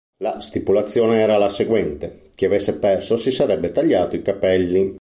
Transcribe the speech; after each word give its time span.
La 0.17 0.39
stipulazione 0.39 1.19
era 1.19 1.37
la 1.37 1.51
seguente: 1.51 2.31
chi 2.33 2.45
avesse 2.45 2.79
perso 2.79 3.17
si 3.17 3.29
sarebbe 3.29 3.71
tagliato 3.71 4.15
i 4.15 4.23
capelli. 4.23 4.89